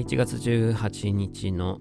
[0.00, 1.78] 1月18日の、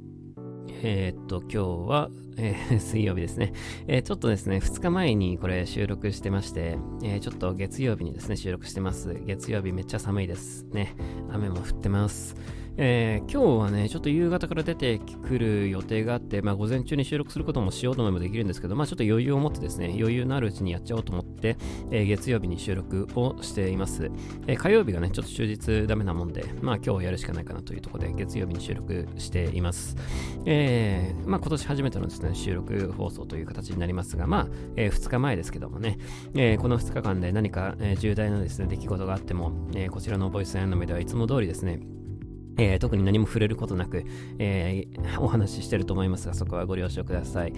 [0.83, 3.53] えー、っと、今日は、えー、 水曜日ですね、
[3.87, 9.17] えー、ちょっとですね、2日前にこれ収録してまして、え、ちょっと月曜日にですね、収録してます。
[9.25, 10.93] 月曜日めっちゃ寒いですね。
[11.29, 12.35] 雨も降ってます。
[12.77, 21.57] えー、今日はね、ちょっと夕方から出てくる予定があって、まあ、午前中に収録することもしようと思えばできるんですけど、まあ、ちょっと余裕を持ってですね、余裕のあるうちにやっちゃおうと思って、
[21.91, 24.09] えー、月曜日に収録をしています。
[24.47, 29.97] えー、火曜日がね、ちょっと終日ダメなもんで、まあ、今日やるしかないかなというところで、月曜日に収録しています。
[30.45, 35.97] えー、まあ、今年初めてのですね、収録放送という形になりますが、まあ、えー、2日前ですけどもね、
[36.35, 41.79] えー、この2日間で何か、え、重大なですね、出来事があっても、えー、こちらのボイスアヤノ.メではいつも通りですね、
[42.57, 44.05] えー、特に何も触れることなく、
[44.39, 47.53] えー、お話ししてると思いますが、そこはご了承ください。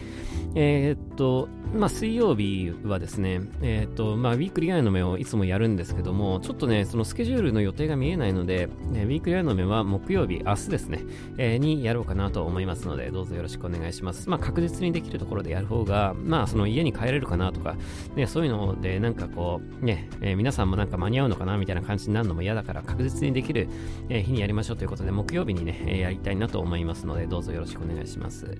[0.55, 10.99] えー、っと、まあ、水曜日はですね、えっと、まあ、ウィークリーアヤノ.メをいつもやるんですけども、ちょっとね、そのスケジュールの予定が見えないので、えウィークリーアヤノ.メは木曜日、明日ですね、
[11.37, 14.29] えにやろうかなと思いますので、どうぞよろしくお願いします。
[14.29, 17.75] まあ、確実にできるところでやる方が、まあ、その家に帰れるかなとか、
[18.15, 23.67] ね、そういうので、なんかこう、ね、え皆さんもなんか間に合うのかなみたいな感じになるのも嫌だから、確実にできる、
[24.09, 28.57] え日にやりましょうとということで、木曜日にね、えやりたいなと思いますので、どうぞよろしくお願いします。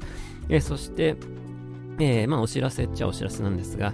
[0.47, 1.17] えそして、
[1.99, 3.93] えー、まあ、お知らせっちゃお知らせなんですが、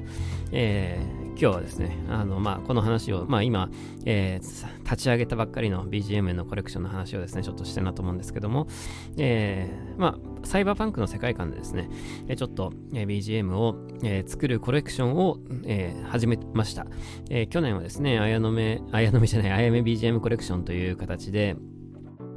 [0.51, 3.69] えー、今日はですね、あの、まあ、この話を、まあ、今、
[4.05, 8.67] えー、立ち上げたばっかりの BGM のコレクションの話をですね、ちょっとしてなと思うんですけども、
[9.17, 11.89] えー、まあ、サイバーパンクの世界観でですね、
[12.29, 16.87] えちょっと、BGM を、え作るコレクションを、え始めました。
[17.29, 21.57] え去年はですね、綾野目、綾野目じゃない、綾目 BGM コレクションという形で、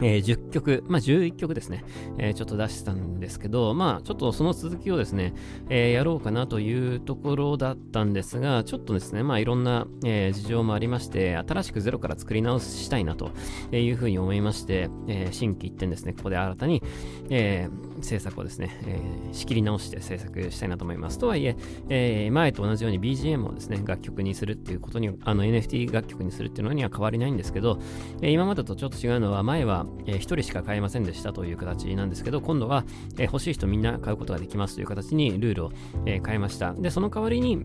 [0.02, 1.84] えー、10曲、まあ、11曲ですね、
[2.18, 5.34] えー、ちょっと出してたんですけど、まあ、ちょっとその続きをですね、
[5.68, 13.30] えー、やろうかなというところだったんですが、ちょっとですね、まあ、いろんな、え、事情もありまして、新しくゼロから作り直したいなと
[13.72, 16.82] いうふうに思いまして、えー、新規一点ですね、ここで新たに、
[17.30, 19.00] えー、制作をですね、え、
[19.32, 21.18] 仕切り直して制作したいなと思います。
[21.18, 21.56] とはいえ、
[21.88, 27.78] え、前と同じように BGM をですね、楽曲にするっていうことに、あの NFT 楽曲にするっていうのには変わりないんですけど、
[28.20, 32.84] え、今までとちょっと違うのは、前は、えー、1人しか買えませんでしたという形なんですけど、今度は、
[33.16, 35.72] えー、欲しい人みんな買うことができますという形にルールを、
[36.06, 36.72] えー、変えました。
[36.74, 37.64] で、その代わりに、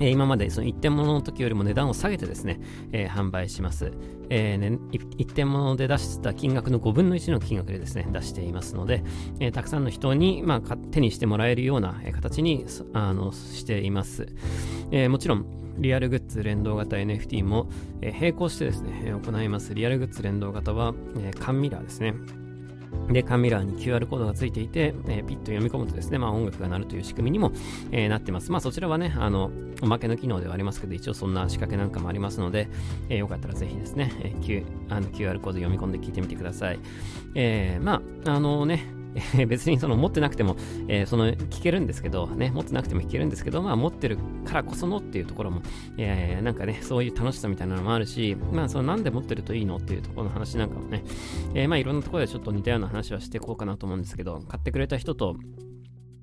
[0.00, 2.60] え今までその一点物の時よりも値段を下げてですね、
[2.92, 3.92] えー、販売します。
[4.30, 4.78] えーね、
[5.18, 9.04] 一点物で出した金額の5分の1の金額でですね、出していますので、
[9.38, 12.64] えー、たくさんの人に、まあ、手にしてもらえるような形に
[12.94, 14.26] あのしています。
[14.90, 17.68] え、もちろん、リアルグッズ連動型 NFT も、
[18.00, 19.74] え、並行してですね、行います。
[19.74, 22.14] リアルグッズ連動型は、えー、カンミラーですね。
[23.10, 27.52] で、カンミラーに QR コードがついていて、えー、ピッと読み込むとですね、まあ音楽が鳴るという仕組みにも、
[27.90, 28.52] えー、なってます。
[28.52, 29.50] まあそちらはね、あの、
[29.82, 32.68] おまけの機能ではありますけど、一応そんな仕掛けなんかもありますので、
[33.08, 36.78] えー、よかったらぜひですね、えー、Q、あの QR コード読み込んで聞いてみてください。
[37.34, 38.84] えー、まあ、あのね、
[39.36, 40.56] え別にその持ってなくても、
[40.88, 45.62] えー、その聞けるんですけど、ね、持ってなくても聞けるんですけど、まあ持ってるからこそのっていうところも、
[45.98, 51.04] えー、なんかね、そういう楽しさみたいなのもあるし、まあそのなんで持ってるといいのっていうところの話なんかもね、
[51.54, 55.36] えー、まあいろんなところでちょっと似たような話はしていこうかなと思うんですけど、買ってくれた人と、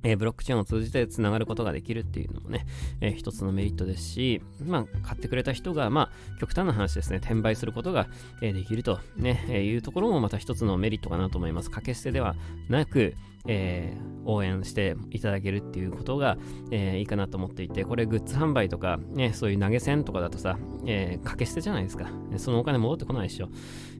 [0.04, 2.66] えー、ブロックチェーンを通じてつながることができるっていうのもね、
[3.02, 8.08] えー、一つのメリットですし、まあ、買ってくれた人が、まあ、極端な話ですね、転売することが、
[8.42, 11.70] えー、できると、ね、えいうところもまた一つのメリットかなと思います。
[11.70, 12.36] 掛け捨てでは
[12.70, 13.16] なく、
[13.48, 16.38] えー、応援していただけるっていうことが、
[16.72, 22.10] えー、いいかなと思っていて、これグッズ販売とか、ね、そういう投げ銭とかだとさ、えー、掛け捨てじゃないですか。
[22.38, 23.50] そのお金戻ってこないでしょ。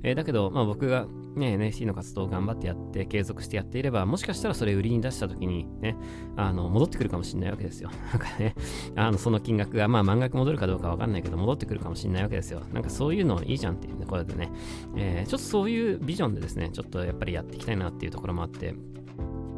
[0.04, 5.96] えー、だけど、まあ僕がね、NFT の活動を頑張ってやって、継続してやっていれば、もしかしたらそれ売りに出した時にね、
[6.36, 7.90] あの、戻ってくるかもしれないわけですよ。
[8.12, 8.56] なんかね、
[8.96, 12.62] あの、その金額が、まあ満額戻るかどうかわかんないけど、戻ってくるかもしれないわけですよ。
[12.74, 14.52] なんかそういうのいいじゃんっていうね、これでね、
[14.96, 18.76] えー、ちょっとそういうビジョンでですね、ちょっとやっぱりやっていきたいなっていうところもあって、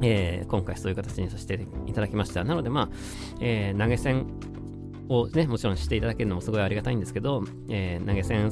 [0.01, 2.43] えー、今回そういう形にさせていただきました。
[2.43, 2.89] なので、まあ、
[3.39, 4.27] えー、投げ銭
[5.09, 8.51] をね、もちろんしていただけるのもすごいありがたいんですけど、えー、投げ銭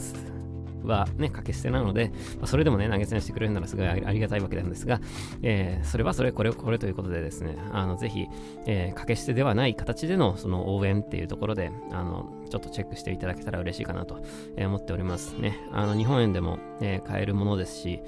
[0.84, 5.00] はね、掛け捨てなので、まあ、それでもね、投げ銭してくれるならすごいありがたいわけなんですが、
[5.42, 8.28] えー、それはそれ、これ、これということでですね、あの、ぜひ、
[8.66, 14.18] えー、掛け捨てではない形でのその応援っていうところで、あの、ちょっとチェックしていただけたら嬉しいかなと
[14.58, 15.58] 思っておりますね。
[15.72, 18.02] あの、日本円でも、えー、買えるものですし、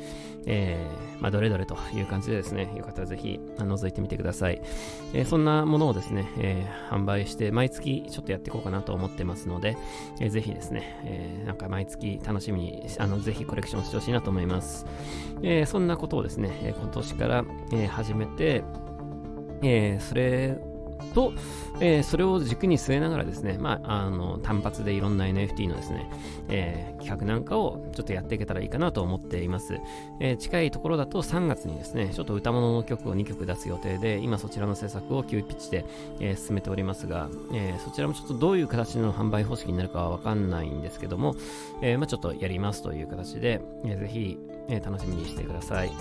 [0.47, 4.61] えー、まあ、どれどれという感じでですね、よかったらぜひ覗いてみてください。
[5.13, 9.77] えー、そんなものをですね、えー、販売して、毎月ちょっとやっていこうかなと思ってますので、
[10.19, 14.85] えー、ぜひですね、えー、なんか毎月楽しみに、あの、ぜひコレクションしてほしいなと思います。
[15.43, 18.63] えー、そんなことをですね、今年から、えー、始めて、
[19.61, 20.57] えー、それ
[21.13, 21.33] と、
[21.79, 26.09] えー、それを軸に据えながらですね、まあ、あの単発でいろんな NFT のですね、
[26.49, 29.79] えー、企画なんかをちょっとやっていけたらいいかなと思っています、
[30.19, 35.85] えー、近いところだと3月にですね、ちょっと歌物の曲を2曲出す予定で、今そちらの制作を急ピッチで、
[36.19, 41.35] え進めておりますが、えそちらもちょっとどういう形の販売方式になるかはわかんないんですけども、
[41.81, 44.37] えまあ、ちょっとやりますという形で、えー、ぜひ、
[44.67, 45.91] え楽しみにしてください。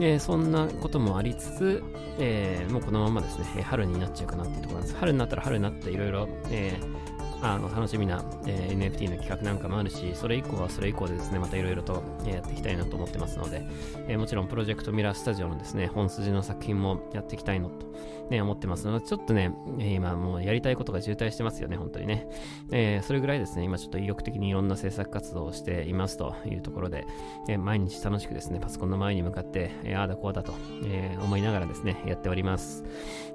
[0.00, 1.82] えそんなこともありつつ、
[2.18, 4.96] えもうこのままですね、春になっちゃうかなっていうところなんです。
[4.96, 7.06] 春になったら春になっていろいろ、えー
[7.42, 13.66] あの楽しみな、えー、NFT の企画なんかもあるし、それ以降はそれ以降でですね、またいろいろとやっていきたいなと思ってますので、
[14.08, 17.86] えー、もちろんプロジェクトミラースタジオのですね、本筋の作品もやっていきたいのと、
[18.30, 22.26] ね、思ってますので、ちょっとね、今もうやりたいことが渋滞してますよね、本当にね。
[22.72, 27.06] え、それぐらいですね、今ちょっと意欲的にいろんな制作活動をしていますというところで、
[27.48, 30.54] え毎日楽しくですね、パソコンの前に向かって、えああだこうだと、
[30.86, 32.82] え思いながらですね、やっております。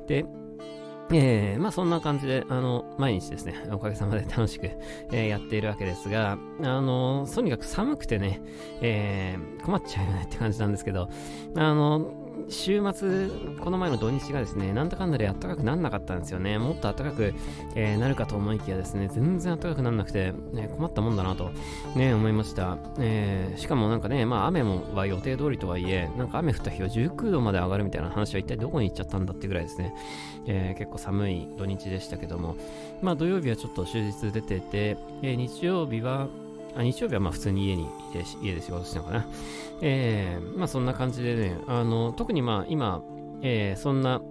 [0.08, 0.26] で、
[1.14, 4.72] えー、まあそんな感じで、あの、毎日ですね、おかげさまで楽しく、
[5.12, 8.42] えー、やっているわけですが、あの、とにかく寒くてね、
[8.82, 11.10] えー、困っちゃうよねって感じなんですけど、
[11.56, 12.12] あの、
[12.52, 16.60] 週末、この前の土日がですね、なんだかんだで暖かくなんなかったんですよね。
[16.60, 17.34] もっと暖かく、
[17.76, 21.52] えー、なるかと思いきやですね、全然暖かくなんなくて、ね、困ったもんだなと、
[21.96, 22.78] ね、思いました。
[23.00, 29.94] えー、しかもなんかね、まあ雨もは予定通りとはいえ、なんか雨降った日は19度まで上がるみたいな話は一体どこに行っちゃったんだってぐらいですね、
[30.46, 32.58] えー、結構寒い土日でしたけども、
[33.02, 36.28] まあ土曜日はちょっと終日出てて、え日曜日は、
[36.76, 37.88] あ日曜日はまあ普通に家に
[38.42, 39.28] 家で仕事してるのかな。
[39.82, 43.02] えー、まあそんな感じでね、あの、特にまあ今、
[43.42, 44.22] えー、そんな、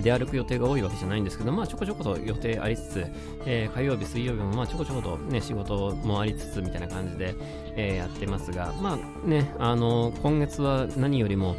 [0.00, 3.06] 出歩く予定が多いわけじゃないんですけど、まあちょこちょこと予定ありつつ、
[3.44, 7.34] えー、火曜日、水曜日もまあちょこちょことね、仕事もありつつみたいな感じで、
[7.76, 11.56] えー、やってますが、まあね、あの今月は何よりも、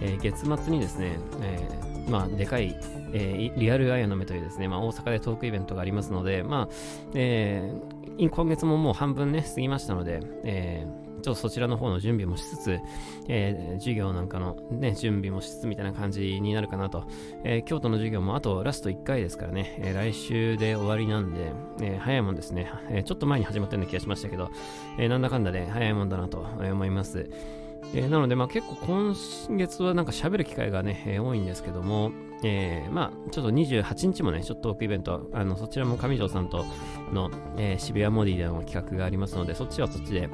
[0.00, 2.74] えー、月末にですね、えー、まあでかい、
[3.14, 6.68] えー、リアルアヤの目というですね、まあ大阪でトークイベントがありますので、まあ、
[7.14, 12.80] えー、今月ももう半分ね、過ぎましたので、えー、ちょっとそちらの方の準備もしつつ、
[13.28, 17.04] えー、授業なんかのね、準備もしつつみたいな感じになるかなと。
[17.44, 24.50] えー、京都の授業もあとラスト1回ですからね、えー、来週で終わりなんで、え早いもんですね、えちょっと前に始まったような気がしましたけど、
[24.98, 27.30] えなんだかんだで早いもんだなと思います。
[27.92, 29.14] えー、なので、まあ、結構今
[29.56, 36.64] 月はなんか喋る機会がね、えー、多いんですけども、えー、まあ、ちょっと28日もね、ちょっとトークイベント、あのそちらも上条さんと
[37.12, 40.28] の、え渋谷モディでの企画がありますので、そっちはそっちで、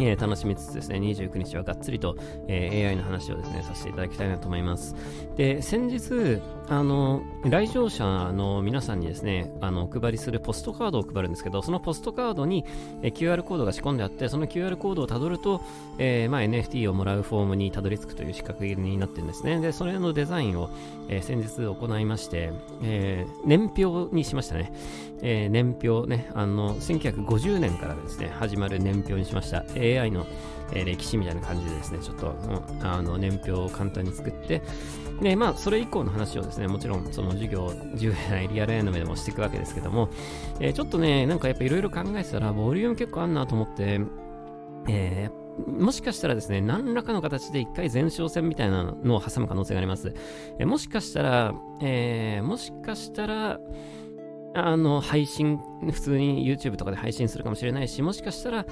[0.00, 2.16] えー、楽しみつつですね、29日はがっつりと、
[2.48, 4.94] えー、AI の話をですね、させていただきたいなと思います。
[5.36, 12.64] で、先日、あの、来場者の皆さんにですね、あの、お配りするポストカードを配るんですけど、そのポストカードに、
[13.02, 15.60] え QR コードが仕込んであって、その QR コードをたどると、
[15.98, 19.60] えー、まあ、NFT をもらうフォームにたどり着くという仕掛けになってるんですね。
[19.60, 20.70] で、それのデザインを、
[21.08, 22.52] えー、先日行いまして、
[22.82, 24.72] えー、年表にしましたね。
[25.22, 29.64] え年表ね、あの、1950年からですね、始まる年表にしました。
[29.98, 30.26] AI の、
[30.72, 32.34] え歴史みたいな感じでですね、ちょっと、
[32.82, 34.62] あの、年表を簡単に作って、
[35.20, 40.08] で、まあ、それ以降の話をですね、もちろん、その授業、授業ないリアルエンドでもしていくわけですけども、
[40.60, 44.00] え、ちょっとね、なんかやっぱいろいろ考えてたら、ボリューム結構あんなと思って、
[44.88, 50.14] えー、もしかしたらですね、何らかの形で一回前哨戦みたいなのを挟む可能性があります。
[50.58, 53.60] え、もしかしたら、えー、もしかしたら、
[54.54, 55.58] あの、配信、
[55.90, 58.66] 普通に YouTube とかで配信するかもしれないし、もしかしたら、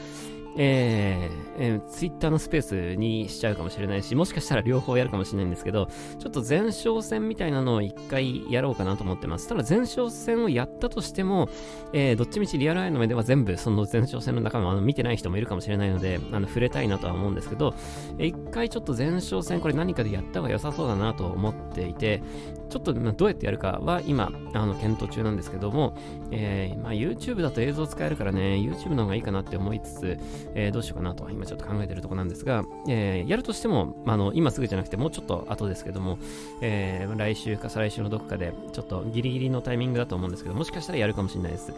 [0.61, 5.89] えー、えー、ツイッターのスペースにしちゃうかもしれないし、もしかしたら両方やるかもしれないんですけど、
[6.19, 9.49] ちょっと前哨戦みたいなのを一回やろうかなと思ってます。
[9.49, 11.49] ただ前哨戦をやったとしても、
[11.93, 17.75] えー、どっちみちリアルアイの目では全部その前哨戦の中身あの見てない人もいるかもしれないので、あの触れたいなとは思うんですけど、
[18.19, 22.21] え一回ちょっと前哨戦これ何かでやった方が良さそうだなと思っていて、
[22.69, 25.95] ちょっとどうやってやるかは今、あの検討中なんですけども、
[26.31, 30.19] えーまあ、YouTube だと映像使えるからね、YouTube の方がいいかなって思いつつ、
[30.55, 36.19] えー、どうしようかなと今ちょっと考えてるとこなんですが、えー、やるとしても、まあ、の今すぐじゃなくてもうちょっと後ですけども、
[36.61, 41.73] えー、来週か再来週のどこかでちょっとギリギリのタイミングだと思うんですけど、もしかしたらやるかもしれないです。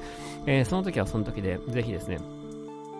[0.47, 2.19] えー、その時はその時で、ぜひですね、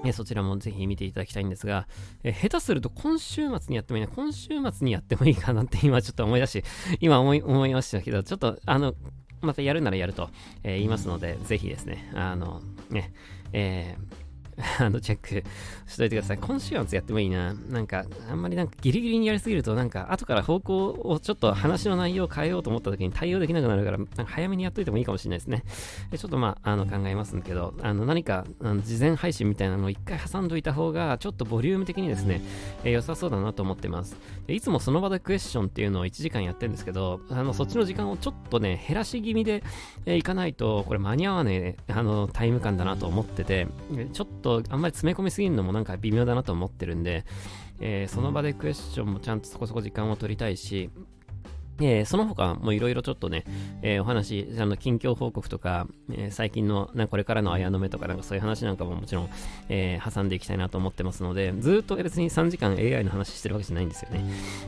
[0.05, 1.87] えそちらもぜひ見ていただきたいんですが、
[2.23, 6.65] え下手すると今週末にやってもいいな、今週末にやってもいいかなって今ちょっと思い出し、
[7.01, 8.95] 今思い思いましたけど、ちょっとあの、
[9.41, 10.31] またやるならやると、
[10.63, 13.13] えー、言いますので、ぜひですね、あの、ね、
[13.53, 14.30] えー
[14.81, 15.49] あの、チェック
[15.87, 16.39] しといてください。
[16.39, 17.55] 今週末やってもいいな。
[17.69, 25.65] なんか、あんまりなんかギリギリにやりすぎると、なんか、後から方向をちょっと話の内容を変えようと思った時に対応できなくなるから、なんか早めにやっといてもいいかもしれないですね。
[26.17, 32.43] ちょっとまあ、あの、考えますけど、あの、何か、あの事前配信みたいなのを一回挟んどいた方が、ちょっとボリューム的にですね、
[32.85, 34.17] えー、良さそうだなと思ってます。
[34.49, 39.63] いつもその場でクエスチョンっていうのを1時間やってるんですけど、あの、そっちの時間をちょっとね、減らし気味で、
[40.07, 43.69] えー、いかないと、これ間に合わねえ、あの、タイム感だなと思ってて、
[44.13, 47.25] ちょっとあんまり詰め込みすぎるのもなんか微妙だなと思ってるんで、
[47.81, 50.91] えー、その場でクエスチョンもちゃんとそこそこ時間を取りたいし、
[51.81, 53.45] えー、その他もいろいろちょっとね、
[53.83, 59.31] えー、お話、あの近況報告とか、えー、最近のなこれからの綾野目とかなんかそういう話なんかももちろん、
[59.69, 64.25] え挟んでいきたいなと思ってますので、ずっと別に3時間 AI の話してるわけじゃないんですよね。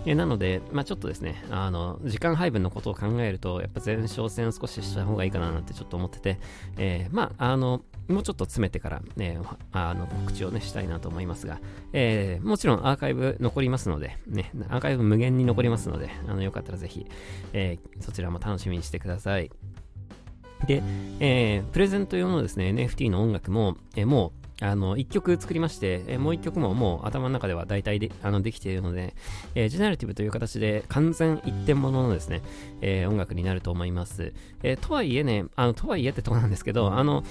[0.07, 6.39] えなので、まあ、ちょっとですね、あの時間配分のことを考えると、やっぱ前哨戦少しした方がいいかななんてちょっと思ってて、
[6.79, 9.39] えまあ、あの、もうちょっと詰めてから、ね、
[9.73, 11.61] あの告知をね、したいなと思いますが、
[11.93, 17.02] えー、もちろんアーカイブ残りますので、ね、アーカイブ無限に残りますので、あのよかったらぜひ、
[17.53, 19.51] えー、そちらも楽しみにしてください。
[20.67, 20.83] で、
[21.21, 29.15] えー、プレゼント用のですね、NFT の音楽も、えー、もう、あの、1曲作りまして、えー、もう1曲ももう頭の中では大体であのできているので、
[29.57, 32.43] えー、ジェネラティブという形で完全一点物のですね、
[32.81, 34.33] えー、音楽になると思います。
[34.63, 37.25] えー、とはいえね、あの、とはいえってとこなんですけど、あの、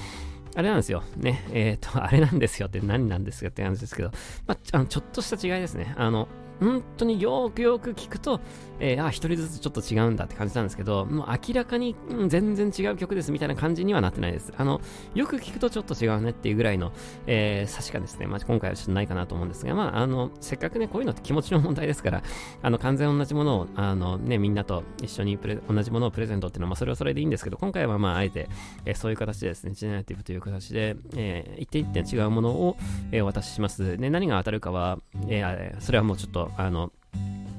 [0.56, 1.04] あれなんですよ。
[1.16, 1.46] ね。
[1.54, 4.12] えっ、ー、と、あれなんですよって何なんですかって感じですけど、
[4.48, 5.94] まあ、あのちょっとした違いですね。
[5.98, 6.28] あの、
[6.62, 8.40] 本当によくよく聞くと、
[8.80, 14.54] えー、あ、一人ずつちょっと違うんだって感じなんですけど、もう明らかに、うん、全然違う曲ですみたいな感じにはなってないです。
[14.56, 14.80] あの、
[15.16, 16.92] よく聞くとちょっと違うねっていうぐらいの、
[17.26, 22.24] えー、差しかですね、まあ、今回はちょっとないかなと思うんですが、まあ、あの、せっかくね、こういうのって気持ちの問題ですから、
[22.62, 28.50] あの、完全同じものを、あの、ね、みんなと一緒にプレ同じものをプレゼントっていうのは、まあ、それはそれでいいんですけど、今回はまあ、あえて、
[28.86, 32.78] えー、そういう形でですね、ジェネラティブという形で、えー、一点一点違うものを、
[33.12, 33.98] えー、お渡しします。
[33.98, 36.92] で、何が当たるかは、えー、それはもうちょっと、あの、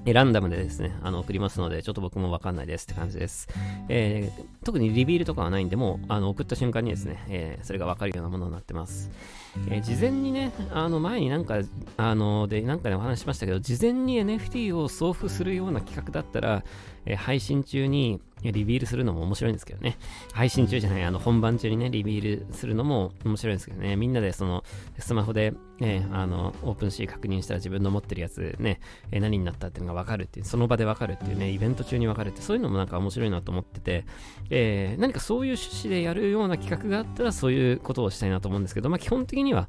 [0.05, 3.49] ランダムでですね、あの送りますので、ちょっと僕もわかんないですって感じです。
[3.89, 9.11] えー、特にリビールとかはないんで、もうあの送った瞬間にですね、えー、それがわかるようなものになってます。
[9.69, 11.61] えー、事前にね、あの前になんか、
[11.97, 16.65] あので、なんかでお話しましたけど、事前に NFT を送付するような企画だったら、
[17.07, 19.97] え配信中にリビールするのも面白いんですけどね。
[20.33, 23.95] 配信中じゃない、あの本番中にね、リビールするのも面白いんですけどね。
[23.95, 24.65] みんなでその
[24.99, 28.81] スマホで、ね、あの、オープンシー確認したら自分の持ってるやつね、
[29.13, 34.05] え何になったっていうのがわかるっていう、その場でわかるっていうね、イベント中にわかるって、そういうのもなんか面白いなと思ってて、
[34.51, 39.69] えー、何かそういう趣旨でやるような企画があったらそういうことをしたいなと思うんですけど、まあ基本的には、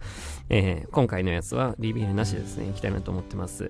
[0.50, 3.70] えー、今回のやつはリビールなしでですね、いきたいなと思ってます。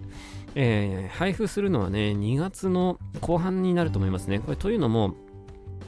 [0.56, 4.40] えー、配布するのはね、2月の後半になると思いますね。
[4.40, 5.16] これというのも、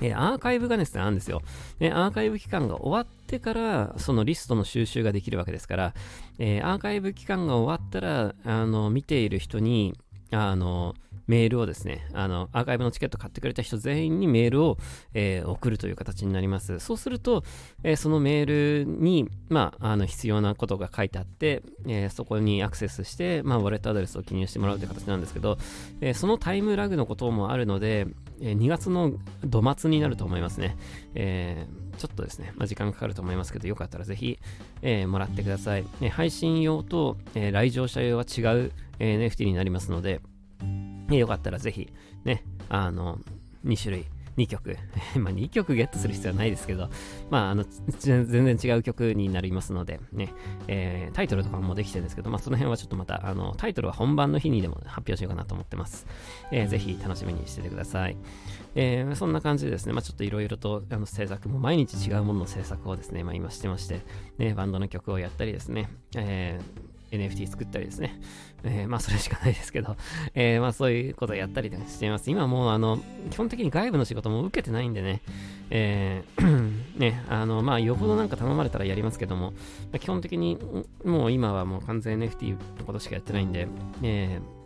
[0.01, 1.41] えー、アーカイブがですね、あるんですよ。
[1.79, 5.93] で、アーカイブ期間が終わってから、そのリストの収集ができるわけですから、
[6.39, 9.97] えー、アーカイブ期間が終わったら、あの、見ている人に、
[10.31, 10.95] あの、
[11.27, 14.77] メールをですね、あの、アーカイブのチケット買ってくれた人全員にメールを、
[15.13, 16.79] えー、送るという形になります。
[16.79, 17.43] そうすると、
[17.83, 25.57] えー、そのメールに、まあ、あの、必要なことが書いてあって、えー、そこにアクセスして、まあ、ウォレットアドレスを記入してもらうという形なんですけど、
[26.01, 28.07] えそのタイムラグのこともあるので、
[28.41, 29.13] え2月の
[29.43, 30.77] 土末になると思いますね。
[31.15, 31.67] え
[31.97, 34.39] ちょっとですね、まあ、時間かかると思いますけど、よかったらぜひ、
[34.81, 35.85] えもらってください。
[36.01, 40.21] え配信用と、え来場者用は違う、え NFT になりますので、
[41.09, 41.91] よかったらぜひ、
[42.23, 43.19] ね、あの、
[43.65, 44.05] 2種類、
[44.37, 44.77] 2曲、
[45.19, 46.89] まあ2曲ゲットする必要はないですけど、
[47.29, 47.65] まああの、
[47.99, 50.33] 全然違う曲になりますので、ね、
[50.67, 56.05] えー、タイトルとかもできてるんですけど、まあその辺はちょっとまた、あの、タイトルは本番の日にでも発表しようかなと思ってます。
[56.51, 58.17] えー、ぜひ楽しみにしててください。
[58.75, 64.01] えー、そんな感じでですね、まあちょっといろいろとあの制作も毎日違うものの制作をですね、まあ今してまして、
[64.37, 68.19] ね、バンドの曲をやったりですね、えー NFT 作ったりですね。
[68.63, 69.95] えー、まあそれしかないですけど、
[70.33, 72.29] えー、まあそういうことをやったりしています。
[72.29, 72.99] 今もうあの、
[73.31, 75.21] 基本的に外部の仕事も受けてないんでね、
[75.69, 79.57] えー、 ね、あの、まあよほどなんか頼まれたらやりますけども、ま
[79.95, 80.57] あ、基本的に
[81.03, 83.67] もう今はもう完全 NFT のことしかやってないんで、
[84.03, 84.65] えー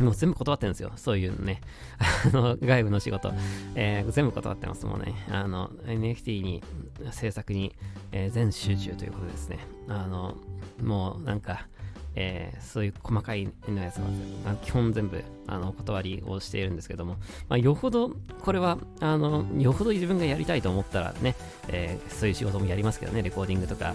[0.00, 0.92] もう全部断ってるんですよ。
[0.96, 1.60] そういうのね。
[1.98, 3.32] あの、外部の仕事。
[3.74, 4.86] えー、全部断ってます。
[4.86, 5.14] もんね。
[5.30, 6.62] あの、NFT に、
[7.12, 7.76] 制作に、
[8.10, 9.58] えー、全集中ということですね。
[9.88, 10.36] あの、
[10.82, 11.68] もうなんか、
[12.16, 14.04] えー、そういう細かいのやつは、
[14.62, 17.16] 基本全部あのお断りをしているんですけども、
[17.48, 18.10] まあ、よほど
[18.42, 21.34] これはあのよほど自分がやりたいと思ったらね、
[21.68, 23.94] えー、そういう仕事もやりますけどねレコーディングとか、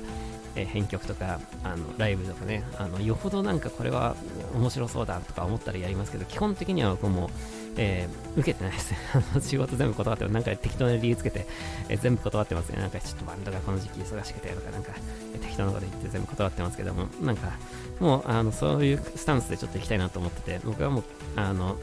[0.55, 4.15] えー、編曲とか、あの、ライブとかね、あの、よほどなんかこれは
[4.53, 7.29] 面白そうだとか思ったらやりますけど、基本的には僕も、
[7.77, 8.93] えー、受けてないです。
[9.13, 11.45] あの、仕事全部断って、なんか適当な理由つけて、
[11.89, 12.79] えー、全部断ってますね。
[12.79, 14.93] なんかちょっとバンドがこの時期忙しくてとか、なんか、
[15.41, 17.51] 適当なこと言って全部断ってますけども、なんか、
[17.99, 21.03] もう、あの、そういうスタンスでちょっと行きたいなと思ってて、僕はもう、
[21.35, 21.77] あの、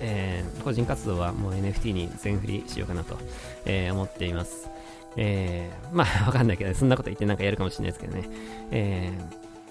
[0.00, 3.18] えー、個人活動はもう NFT に全振りしようかなと、
[3.64, 4.68] えー、思っています。
[5.16, 8.28] えー、まあ、 わかんないけど、そんなこと言ってなんかやるかもしれないですけどね。
[8.70, 9.12] え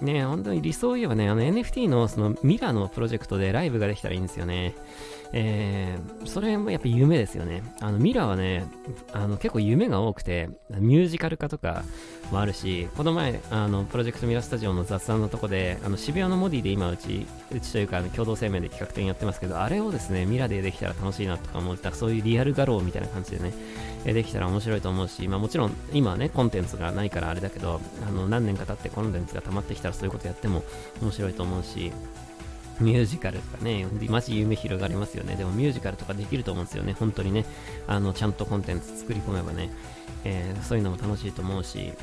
[0.02, 4.74] ー、ね本当に理想を言えばね、あの NFT のそのミラーのプロジェクトでライブができたらいいんですよね。
[5.34, 7.64] えー、それもやっぱ夢ですよね。
[7.82, 8.66] あの、ミラーはね、
[9.14, 11.84] あの、結構夢が多くて、ミュージカル化とか
[12.32, 23.54] もあるし、この前、あの、プロジェクトミラスタジオの雑談のとこで、あの、渋谷のモディで今うち、うちというか、あの共同声明で企画展やってますけど、あれをですね、ミラでできたら楽しいなとか思った、そういうリアル画廊みたいな感じでね、
[24.06, 30.64] できたら面白いと思うし、まあもちろん今はね、コンテンツがないからあれだけど、あの、何年か経ってコンテンツが溜まってきたらそういうことやっても
[31.02, 31.92] 面白いと思うし、
[32.80, 35.36] ミュージカルとかね、マジ夢広がりますよね。
[35.36, 36.94] でもミュージカルとかできると思うんですよね。
[36.94, 37.46] 本当にね、
[37.88, 39.72] あの、ちゃんとコンテンツ作り込めばね、
[40.24, 41.94] えー、そういうのも楽しいと思うし、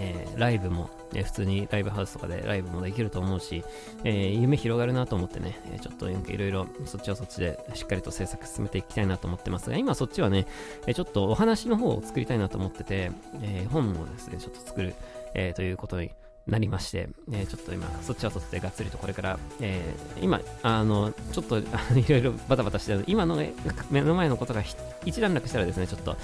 [0.00, 3.62] えー、ライブも、ね、普通にライブハウスとかでライブもできると思うし、
[4.02, 10.46] え、夢広がるなと思ってね、えちょっといろいろそっちはそっちでしっかりと制作進めていきたいなと思ってますが、今そっちはね、
[10.86, 14.94] えちょっとお話の方を作りたいなと思ってて、え本をですね、ちょっと作る、
[15.34, 16.10] えということに
[16.46, 21.64] なりまして、えー、ちょっと今、そっちはそっちでがっつりとこれから、えー、今、あの、ちょっと い
[22.08, 23.42] ろいろバタバタして今の
[23.90, 24.62] 目の前のことが
[25.04, 26.16] 一段落したらですね、ちょっと、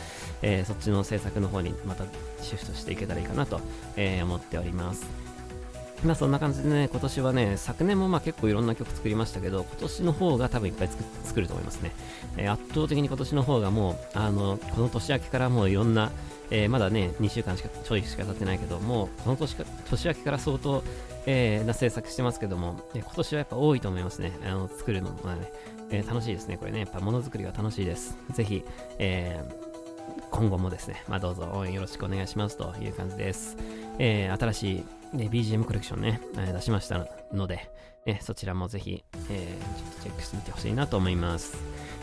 [0.43, 2.05] えー、そっちの制作の方にまた
[2.43, 3.61] シフトしていけたらいいかなと、
[3.97, 5.26] え思っております。
[6.05, 10.89] まあそんな感じでね、今年はね、昨年もまあ結構いろんな曲作りましたけど、今年の方が多分いっぱい
[11.25, 11.93] 作ると思いますね。
[12.37, 16.11] え圧倒的に今年の方がもう、あの、この年明けからもういろんな、
[16.51, 20.85] えー、まだね、2週間しか、ちょいしか経ってないけど、もう、この年か年明けから相当、
[21.27, 24.33] えー、な制作してますけども、え、今年はやっぱ多いと思いますね。
[24.45, 25.53] あの、作るのもね、
[25.91, 26.57] え、楽しいですね。
[26.57, 28.17] これね、やっぱものづくりが楽しいです。
[28.33, 28.65] ぜひ、
[28.99, 29.43] え、
[30.31, 33.57] 今後もですね、まあどうぞ応援よろしくお願いしますという感じです。
[33.99, 37.71] えー、新しい、ね、BGM コレクションね、え、出しましたので、
[38.07, 41.57] えそちらもぜひ、えちょっとチェックしてみてほしいなと思います。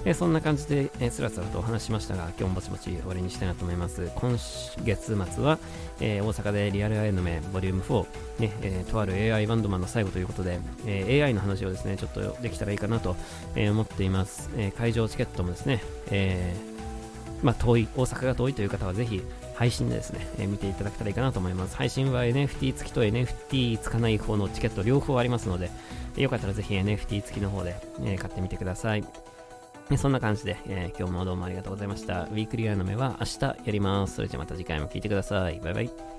[0.05, 4.12] えそんな感じで、えー、スラスラとお話しましたが、今日もぼちぼち終わりにしたいなと思います。
[4.15, 4.38] 今
[4.83, 5.60] 月末は、
[6.01, 8.03] えー、大阪でリアル AI の目ボリューム4、
[8.39, 13.15] ねえー、とある AI バンドマンの最後ということで、えー、AI の話をですね、ちょっとできたらいいかなと、
[13.55, 14.50] え、思っています。
[14.57, 15.81] え、会場チケットもですね、
[16.12, 16.73] えー、
[17.43, 19.21] まあ、遠い、大阪が遠いという方はぜひ、
[19.53, 21.75] 配信でですね、えー、見ていただけたらいいかなと思います。
[21.75, 25.69] 配信は NFT 付きと NFT 付かない方のチケット両方ありますので、
[26.15, 29.03] よかったらぜひ NFT 付きの方で、えー、買ってみてください。
[29.97, 32.23] そんな感じで、えー、今日もどうもありがとうございました。
[32.23, 34.15] ウィークリーアの目は明日やります。
[34.15, 35.60] それじゃまた次回も聴いてください。
[35.60, 36.12] バイバイ。